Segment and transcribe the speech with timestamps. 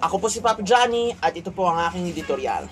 [0.00, 2.64] Ako po si Papa Johnny at ito po ang aking editorial.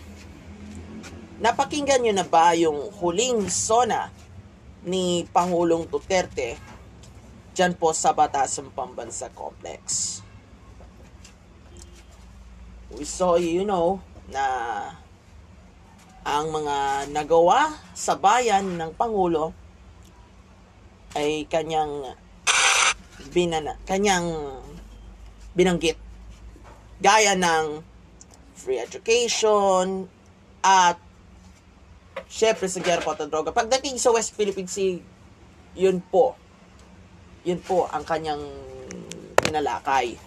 [1.45, 4.09] Napakinggan nyo na ba yung huling sona
[4.89, 6.57] ni Pangulong Duterte
[7.53, 10.19] dyan po sa Batasan Pambansa Complex?
[12.97, 14.01] We saw, you know,
[14.33, 14.45] na
[16.25, 19.53] ang mga nagawa sa bayan ng Pangulo
[21.13, 22.17] ay kanyang
[23.29, 24.33] binana, kanyang
[25.53, 26.08] binanggit
[26.99, 27.83] gaya ng
[28.59, 30.11] free education
[30.63, 30.99] at
[32.27, 33.55] syempre sa gera at droga.
[33.55, 34.99] Pagdating sa West Philippine Sea,
[35.79, 36.35] yun po.
[37.47, 38.43] Yun po ang kanyang
[39.39, 40.19] pinalakay.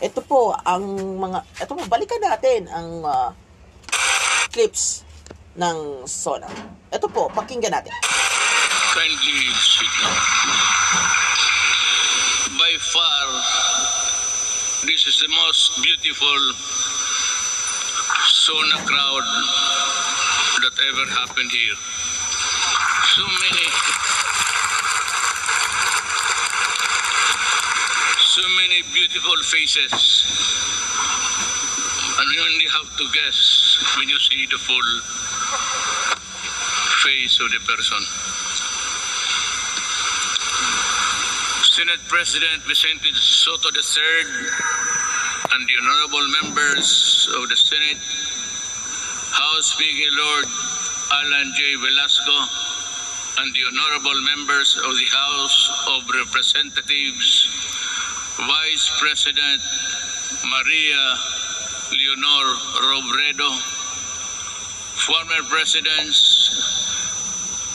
[0.00, 0.84] Ito po ang
[1.20, 3.30] mga ito po balikan natin ang uh,
[4.52, 5.06] clips
[5.56, 6.48] ng Sona.
[6.92, 7.92] Ito po, pakinggan natin.
[8.92, 9.96] Kindly speak.
[12.56, 13.26] By far,
[14.86, 16.38] this is the most beautiful
[18.30, 19.26] sauna crowd
[20.62, 21.74] that ever happened here.
[23.10, 23.66] So many,
[28.22, 29.92] so many beautiful faces.
[32.18, 34.88] And you only have to guess when you see the full
[37.02, 38.35] face of the person.
[41.76, 44.48] Senate President Vicente Sotto III
[45.52, 50.46] and the honorable members of the Senate, House Speaker Lord
[51.12, 52.32] Allan Jay Velasco,
[53.44, 57.44] and the honorable members of the House of Representatives,
[58.40, 59.60] Vice President
[60.48, 61.04] Maria
[61.92, 62.46] Leonor
[62.88, 63.52] Robredo,
[64.96, 66.48] former Presidents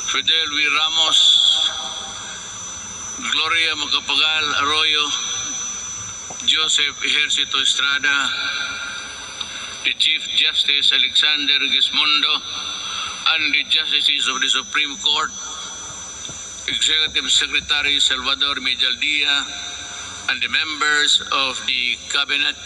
[0.09, 0.67] Fidel V.
[0.73, 1.40] Ramos,
[3.21, 5.05] Gloria Macapagal Arroyo,
[6.49, 8.17] Joseph Ejercito Estrada,
[9.85, 12.33] the Chief Justice Alexander Gesmundo,
[13.37, 15.29] and the Justices of the Supreme Court,
[16.65, 19.45] Executive Secretary Salvador Medialdea,
[20.33, 22.57] and the members of the Cabinet,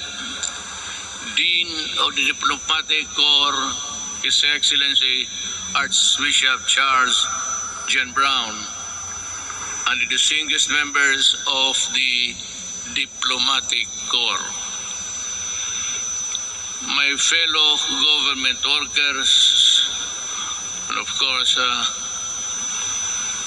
[1.35, 1.68] Dean
[2.00, 3.59] of the Diplomatic Corps,
[4.24, 5.28] His Excellency
[5.75, 7.28] Archbishop Charles
[7.88, 8.56] John Brown,
[9.88, 12.34] and the distinguished members of the
[12.94, 14.47] Diplomatic Corps.
[16.85, 19.31] My fellow government workers,
[20.90, 21.85] and of course, uh,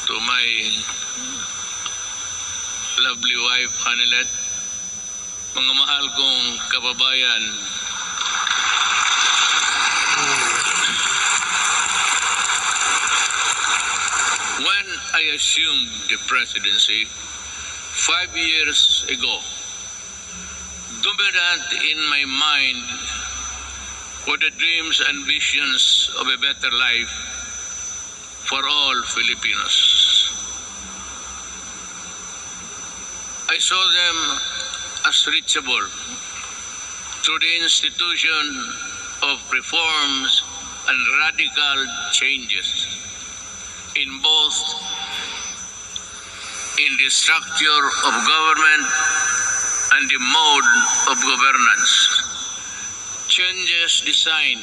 [0.07, 0.47] to my
[3.03, 4.31] lovely wife, Hanilet,
[5.55, 7.43] mga mahal kong kababayan,
[15.15, 19.41] I assumed the presidency five years ago,
[21.03, 22.85] dominant in my mind
[24.29, 27.09] were the dreams and visions of a better life
[28.45, 30.29] for all Filipinos.
[33.49, 34.39] I saw them
[35.09, 35.87] as reachable
[37.25, 38.45] through the institution
[39.23, 40.43] of reforms
[40.87, 42.87] and radical changes
[43.97, 44.88] in both
[46.79, 48.85] in the structure of government
[49.99, 50.69] and the mode
[51.11, 51.93] of governance.
[53.27, 54.63] Changes designed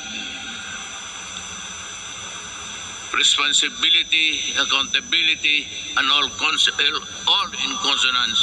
[3.14, 5.68] responsibility, accountability,
[5.98, 8.40] and all, all in consonance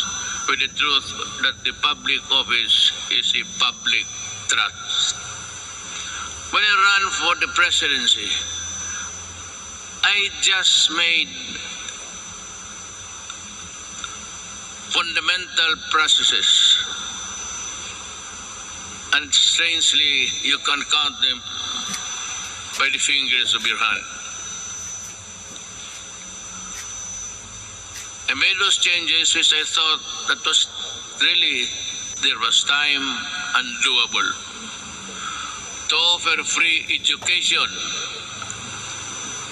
[0.49, 1.09] with the truth
[1.43, 4.04] that the public office is a public
[4.49, 5.16] trust.
[6.53, 8.28] When I ran for the presidency,
[10.04, 11.28] I just made
[14.92, 16.76] fundamental processes.
[19.14, 21.41] And strangely, you can count them
[22.78, 24.04] by the fingers of your hand.
[28.28, 30.69] I made those changes which I thought that was
[31.20, 31.69] really,
[32.22, 33.04] there was time
[33.56, 34.30] and doable.
[35.88, 37.68] To offer free education,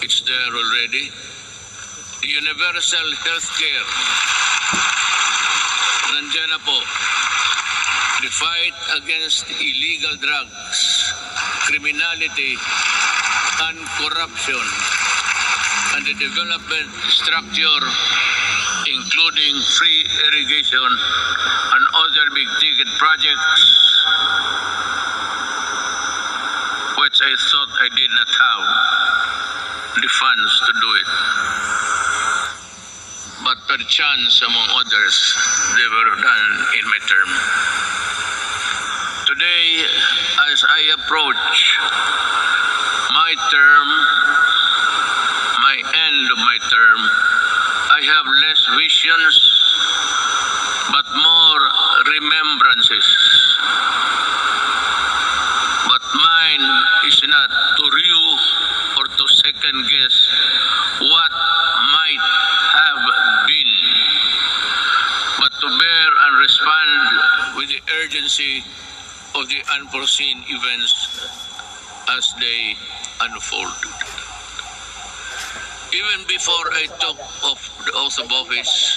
[0.00, 1.10] it's there already.
[2.22, 4.99] Universal health care,
[6.10, 6.78] nandiyan na po.
[8.20, 10.80] The fight against illegal drugs,
[11.64, 12.52] criminality,
[13.64, 14.66] and corruption,
[15.96, 17.82] and the development structure,
[18.92, 20.90] including free irrigation
[21.72, 23.62] and other big-ticket projects,
[27.00, 28.64] which I thought I did not have
[29.96, 31.79] the funds to do it.
[33.70, 35.14] But perchance, among others,
[35.76, 37.30] they were done in my term.
[39.30, 39.86] Today,
[40.50, 41.78] as I approach
[43.14, 43.88] my term,
[45.62, 47.00] my end of my term,
[47.94, 49.38] I have less visions
[50.90, 51.62] but more
[52.10, 53.06] remembrances.
[55.86, 56.66] But mine
[57.06, 58.38] is not to review
[58.98, 60.14] or to second guess
[61.00, 61.32] what
[61.92, 62.26] might
[62.74, 63.02] have
[63.46, 63.72] been,
[65.40, 68.64] but to bear and respond with the urgency
[69.34, 71.28] of the unforeseen events
[72.08, 72.72] as they
[73.20, 73.92] unfolded.
[75.92, 78.96] Even before I took off the oath of office,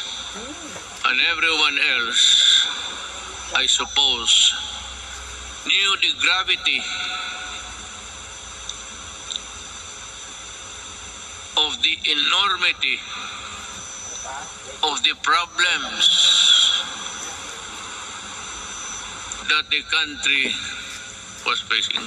[1.06, 2.66] and everyone else,
[3.54, 4.54] I suppose,
[5.68, 6.80] knew the gravity
[11.58, 12.98] of the enormity
[14.84, 16.53] of the problems
[19.50, 20.54] that the country
[21.46, 22.04] was facing.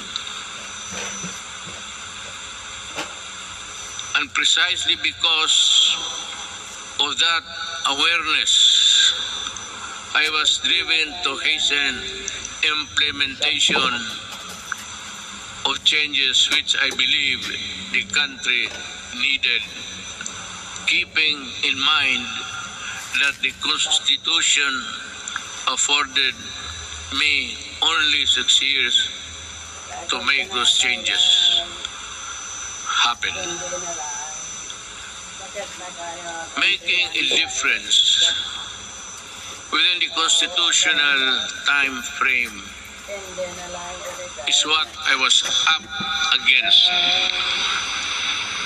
[4.16, 5.96] And precisely because
[7.00, 7.44] of that
[7.88, 9.12] awareness,
[10.14, 12.00] I was driven to hasten
[12.64, 13.92] implementation
[15.66, 17.42] of changes which I believe
[17.92, 18.68] the country
[19.20, 19.62] needed,
[20.86, 21.36] keeping
[21.68, 22.24] in mind
[23.20, 24.72] that the Constitution
[25.68, 26.34] afforded
[27.14, 29.08] me only six years
[30.08, 31.62] to make those changes
[32.84, 33.30] happen.
[36.58, 38.34] Making a difference
[39.72, 42.62] within the constitutional time frame
[44.48, 45.82] is what I was up
[46.34, 46.90] against.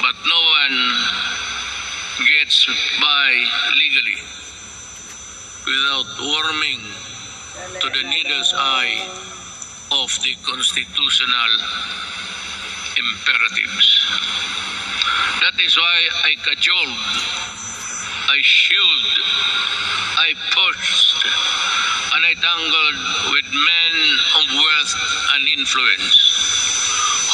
[0.00, 0.78] But no one
[2.26, 2.66] gets
[3.00, 3.28] by
[3.76, 4.20] legally
[5.66, 6.81] without warming
[7.81, 9.05] to the needle's eye
[9.93, 11.53] of the constitutional
[12.97, 13.89] imperatives.
[15.41, 16.99] That is why I cajoled,
[18.31, 19.27] I shielded,
[20.17, 21.25] I pushed,
[22.15, 23.01] and I tangled
[23.35, 23.97] with men
[24.41, 24.95] of wealth
[25.35, 26.17] and influence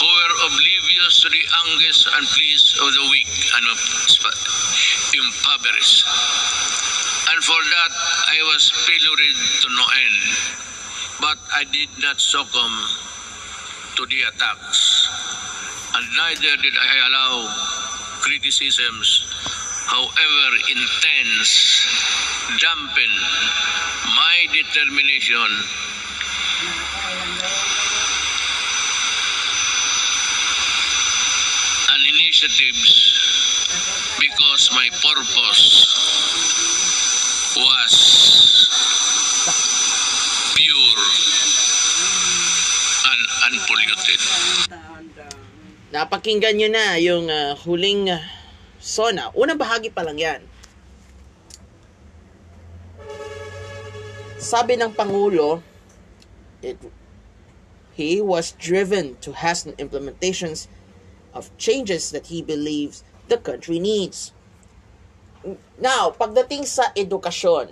[0.01, 3.65] who were oblivious to the angst and pleas of the weak and
[5.17, 6.05] impoverished.
[7.37, 7.93] And for that,
[8.33, 10.25] I was pilloried to no end.
[11.21, 12.77] But I did not succumb
[13.97, 15.05] to the attacks.
[15.93, 17.45] And neither did I allow
[18.25, 19.29] criticisms,
[19.85, 21.85] however intense,
[22.57, 23.13] dampen
[24.17, 25.51] my determination
[31.93, 33.13] and initiatives
[34.25, 36.86] because my purpose
[37.57, 37.93] was
[40.55, 41.05] pure
[43.09, 44.21] and unpolluted.
[45.93, 48.21] Napakinggan nyo na yung ah, huling ah,
[48.77, 49.33] SONA.
[49.33, 50.41] Unang bahagi pa lang yan.
[54.37, 55.65] Sabi ng Pangulo,
[56.61, 56.77] it,
[57.97, 60.69] he was driven to hasten implementations
[61.33, 63.01] of changes that he believes
[63.33, 64.36] the country needs.
[65.79, 67.71] Now, pagdating sa edukasyon,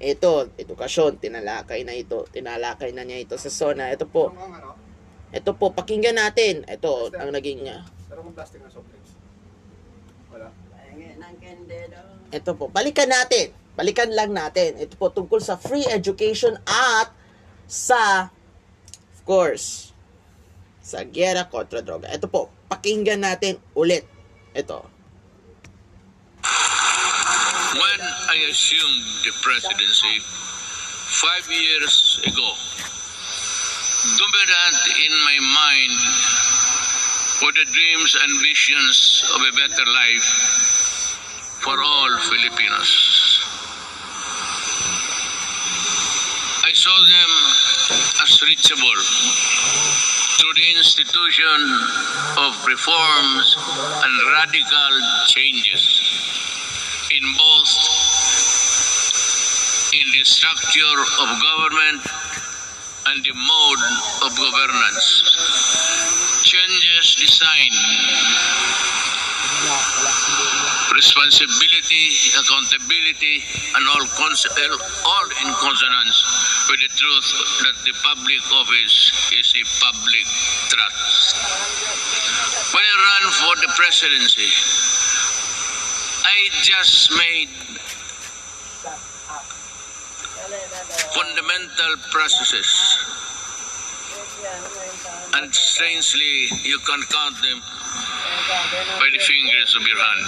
[0.00, 3.92] ito, edukasyon, tinalakay na ito, tinalakay na niya ito sa SONA.
[3.92, 4.72] Ito po, Ano
[5.30, 6.66] ito po, pakinggan natin.
[6.66, 9.14] Ito, ang naging, ah, Pero kung plastic na soft drinks.
[10.34, 10.50] Wala.
[12.34, 13.54] ito po, balikan natin.
[13.78, 14.74] Balikan lang natin.
[14.80, 17.14] Ito po, tungkol sa free education at
[17.70, 18.34] sa,
[19.14, 19.94] of course,
[20.82, 22.10] sa gera kontra droga.
[22.10, 24.02] Ito po, pakinggan natin ulit.
[24.50, 24.99] Ito.
[27.72, 32.50] When I assumed the presidency five years ago,
[34.18, 35.94] dominant in my mind
[37.46, 40.28] were the dreams and visions of a better life
[41.62, 42.90] for all Filipinos.
[46.66, 47.30] I saw them
[48.26, 48.98] as reachable
[50.42, 51.58] through the institution
[52.34, 53.54] of reforms
[54.02, 54.92] and radical
[55.28, 56.39] changes
[57.10, 57.70] in both
[59.92, 62.02] in the structure of government
[63.10, 63.84] and the mode
[64.22, 65.06] of governance.
[66.46, 67.74] Changes designed
[70.94, 73.42] responsibility, accountability,
[73.74, 76.18] and all, all in consonance
[76.70, 77.28] with the truth
[77.66, 80.26] that the public office is a public
[80.70, 81.34] trust.
[82.74, 84.99] When I ran for the presidency,
[86.30, 87.50] I just made
[91.10, 92.70] fundamental processes
[95.34, 100.26] and strangely, you can count them by the fingers of your hand.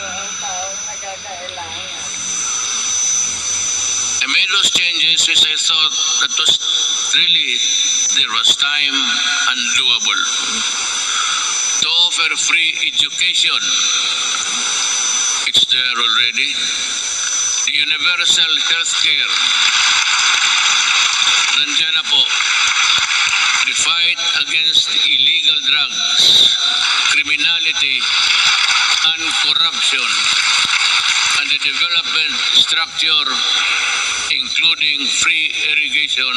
[4.22, 5.94] I made those changes which I thought
[6.26, 7.62] that was really
[8.18, 8.98] there was time
[9.54, 10.22] and doable
[11.82, 14.11] to offer free education.
[15.72, 16.52] There already.
[17.64, 19.32] The universal health care.
[21.56, 22.20] Nandiyan na po.
[23.64, 26.52] The fight against illegal drugs,
[27.16, 30.08] criminality, and corruption,
[31.40, 33.28] and the development structure,
[34.28, 36.36] including free irrigation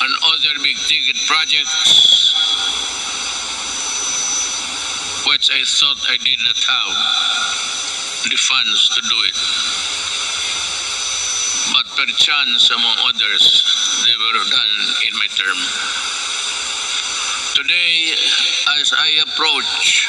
[0.00, 2.32] and other big-ticket projects,
[5.28, 7.75] which I thought I did not have
[8.30, 9.36] the funds to do it.
[11.74, 13.62] But perchance, among others,
[14.06, 15.58] they were done in my term.
[17.54, 18.14] Today,
[18.80, 20.08] as I approach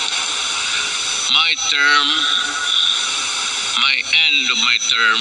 [1.34, 2.08] my term,
[3.82, 5.20] my end of my term,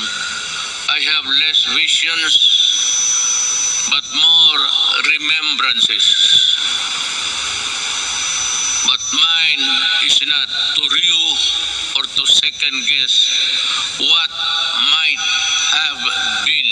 [0.89, 2.33] I have less visions,
[3.91, 4.61] but more
[5.05, 6.76] remembrances.
[9.15, 9.65] Mine
[10.05, 11.27] is not to review
[11.97, 13.15] or to second guess
[14.01, 14.31] what
[14.91, 15.23] might
[15.79, 16.03] have
[16.47, 16.71] been,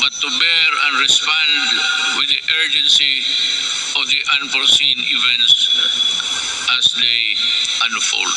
[0.00, 1.50] but to bear and respond
[2.18, 3.24] with the urgency
[3.96, 5.68] of the unforeseen events
[6.78, 7.22] as they
[7.88, 8.36] unfold.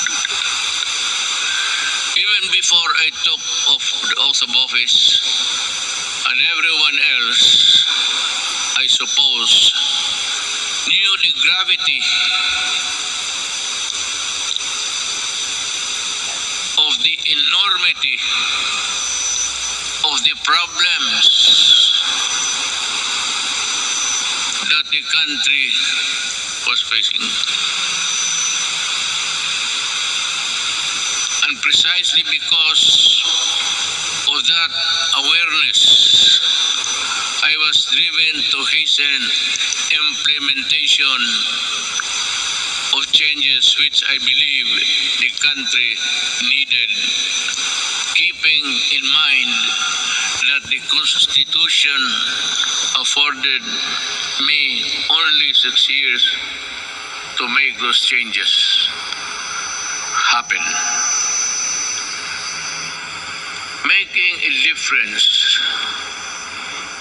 [2.17, 3.41] Even before I took
[3.75, 5.19] off the oath of office,
[6.29, 7.83] and everyone else,
[8.77, 9.90] I suppose,
[11.41, 12.01] gravity
[16.77, 18.17] of the enormity
[20.05, 21.25] of the problems
[24.69, 25.67] that the country
[26.69, 27.21] was facing.
[31.49, 33.21] And precisely because
[34.29, 34.71] of that
[35.17, 36.60] awareness,
[37.43, 39.21] I was driven to hasten
[39.89, 41.21] implementation
[42.93, 44.69] of changes which I believe
[45.17, 45.89] the country
[46.53, 46.91] needed,
[48.13, 49.53] keeping in mind
[50.53, 52.01] that the Constitution
[53.01, 53.63] afforded
[54.45, 56.21] me only six years
[57.37, 58.87] to make those changes
[60.29, 60.61] happen.
[63.89, 65.57] Making a difference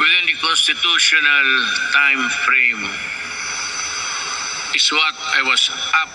[0.00, 1.48] within the constitutional
[1.92, 2.84] time frame
[4.74, 5.68] is what I was
[6.00, 6.12] up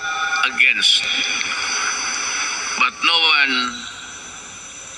[0.49, 1.05] against.
[2.81, 3.55] But no one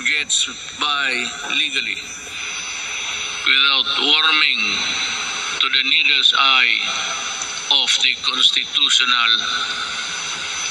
[0.08, 0.48] gets
[0.79, 1.12] by
[1.51, 2.00] legally
[3.44, 4.62] without warming
[5.60, 6.79] to the needle's eye
[7.84, 9.32] of the constitutional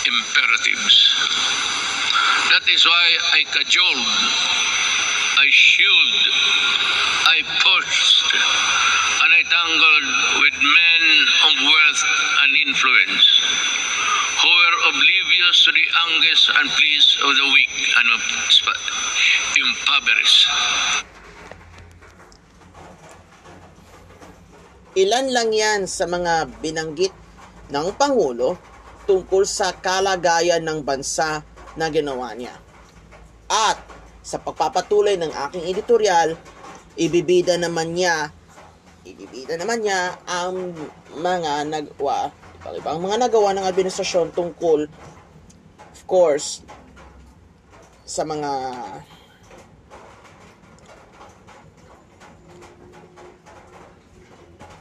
[0.09, 0.97] imperatives.
[2.49, 3.07] That is why
[3.37, 4.09] I cajoled,
[5.37, 6.33] I shielded,
[7.27, 8.31] I pushed,
[9.19, 10.09] and I tangled
[10.47, 12.03] with men of wealth
[12.47, 13.27] and influence
[14.39, 18.07] who were oblivious to the angers and pleas of the weak and
[19.59, 20.47] impoverished.
[24.95, 27.11] Ilan lang yan sa mga binanggit
[27.75, 28.55] ng Pangulo
[29.11, 31.43] tungkol sa kalagayan ng bansa
[31.75, 32.55] na ginawa niya.
[33.51, 33.83] At
[34.23, 36.39] sa pagpapatuloy ng aking editorial,
[36.97, 38.33] ibibida naman niya
[39.07, 40.75] ibibida naman niya ang
[41.15, 42.33] mga nagwa
[42.75, 44.91] ibang mga nagawa ng administrasyon tungkol
[45.93, 46.67] of course
[48.07, 48.51] sa mga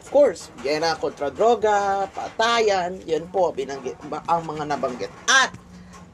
[0.05, 5.11] Of course, gera kontra droga, patayan, yan po binanggit ang mga nabanggit.
[5.27, 5.51] At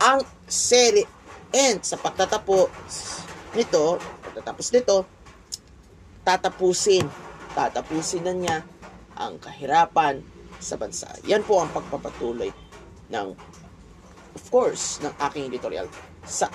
[0.02, 1.06] ang seri
[1.54, 2.72] and sa pagtatapos
[3.54, 5.06] nito, pagtatapos nito,
[6.22, 7.06] tatapusin,
[7.54, 8.58] tatapusin na niya
[9.18, 10.22] ang kahirapan
[10.62, 11.10] sa bansa.
[11.26, 12.50] Yan po ang pagpapatuloy
[13.12, 13.28] ng
[14.36, 15.88] of course, ng aking editorial
[16.24, 16.48] sa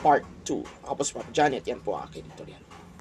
[0.00, 0.86] part 2.
[0.88, 1.28] Ako po si Prof.
[1.32, 2.65] Janet, yan po ang aking editorial.